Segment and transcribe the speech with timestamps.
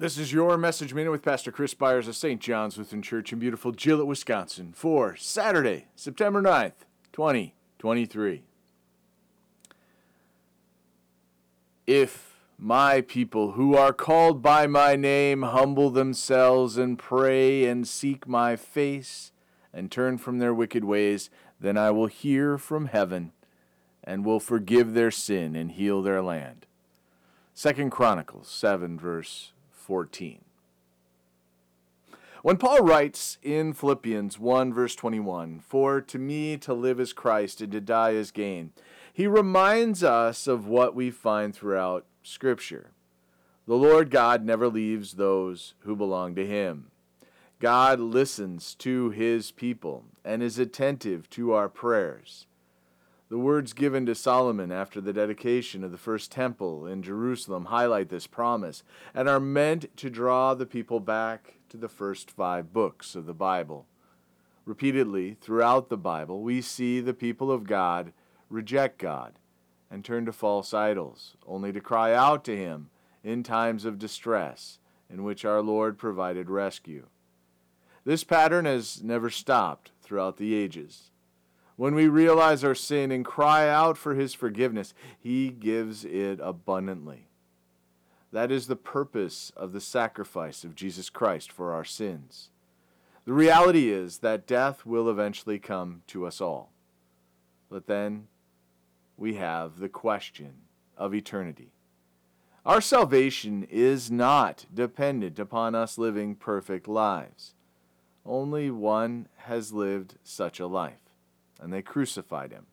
[0.00, 2.40] This is your message minute with Pastor Chris Byars of St.
[2.40, 8.42] John's Lutheran Church in beautiful Gillett, Wisconsin for Saturday, September 9th, 2023.
[11.86, 18.26] If my people who are called by my name humble themselves and pray and seek
[18.26, 19.32] my face
[19.70, 21.28] and turn from their wicked ways,
[21.60, 23.32] then I will hear from heaven
[24.02, 26.64] and will forgive their sin and heal their land.
[27.52, 29.52] Second Chronicles 7 verse
[29.90, 30.44] 14.
[32.42, 37.60] When Paul writes in Philippians 1 verse 21, For to me to live is Christ
[37.60, 38.70] and to die is gain,
[39.12, 42.92] he reminds us of what we find throughout Scripture.
[43.66, 46.92] The Lord God never leaves those who belong to him.
[47.58, 52.46] God listens to his people and is attentive to our prayers.
[53.30, 58.08] The words given to Solomon after the dedication of the first temple in Jerusalem highlight
[58.08, 58.82] this promise
[59.14, 63.32] and are meant to draw the people back to the first five books of the
[63.32, 63.86] Bible.
[64.64, 68.12] Repeatedly throughout the Bible, we see the people of God
[68.48, 69.34] reject God
[69.88, 72.90] and turn to false idols, only to cry out to Him
[73.22, 77.06] in times of distress in which our Lord provided rescue.
[78.04, 81.12] This pattern has never stopped throughout the ages.
[81.80, 87.28] When we realize our sin and cry out for His forgiveness, He gives it abundantly.
[88.32, 92.50] That is the purpose of the sacrifice of Jesus Christ for our sins.
[93.24, 96.70] The reality is that death will eventually come to us all.
[97.70, 98.26] But then
[99.16, 100.52] we have the question
[100.98, 101.72] of eternity.
[102.66, 107.54] Our salvation is not dependent upon us living perfect lives.
[108.26, 111.09] Only one has lived such a life
[111.60, 112.66] and they crucified him.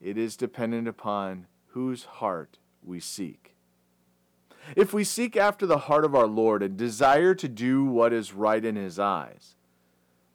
[0.00, 3.54] It is dependent upon whose heart we seek.
[4.76, 8.32] If we seek after the heart of our Lord and desire to do what is
[8.32, 9.54] right in his eyes,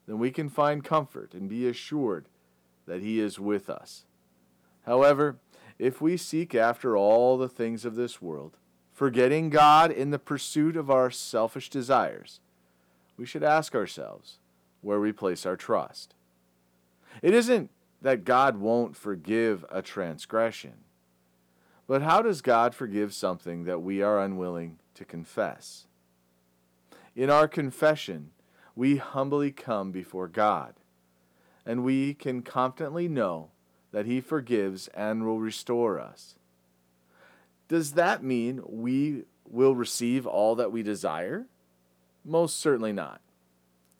[0.06, 2.26] then we can find comfort and be assured
[2.86, 4.04] that he is with us.
[4.86, 5.36] However,
[5.78, 8.56] if we seek after all the things of this world,
[8.92, 12.40] forgetting God in the pursuit of our selfish desires,
[13.16, 14.38] we should ask ourselves
[14.80, 16.14] where we place our trust.
[17.22, 17.70] It isn't
[18.02, 20.74] that God won't forgive a transgression,
[21.86, 25.86] but how does God forgive something that we are unwilling to confess?
[27.16, 28.30] In our confession,
[28.76, 30.74] we humbly come before God,
[31.66, 33.50] and we can confidently know
[33.90, 36.36] that He forgives and will restore us.
[37.68, 41.46] Does that mean we will receive all that we desire?
[42.24, 43.20] Most certainly not.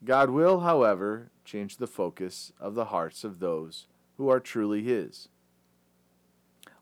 [0.04, 3.86] God will, however, change the focus of the hearts of those
[4.18, 5.28] who are truly His.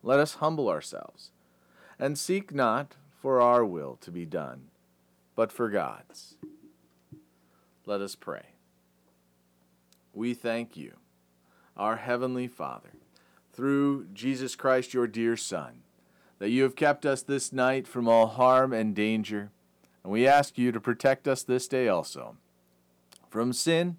[0.03, 1.31] Let us humble ourselves
[2.01, 4.71] and seek not for our will to be done,
[5.37, 6.35] but for God's.
[7.85, 8.47] Let us pray.
[10.13, 10.95] We thank you,
[11.77, 12.91] our Heavenly Father,
[13.53, 15.83] through Jesus Christ, your dear Son,
[16.41, 19.53] that you have kept us this night from all harm and danger,
[20.03, 22.37] and we ask you to protect us this day also
[23.29, 23.99] from sin